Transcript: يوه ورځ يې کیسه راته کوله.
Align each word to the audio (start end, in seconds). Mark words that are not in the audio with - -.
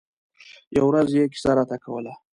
يوه 0.77 0.87
ورځ 0.89 1.09
يې 1.17 1.23
کیسه 1.31 1.51
راته 1.57 1.75
کوله. 1.83 2.13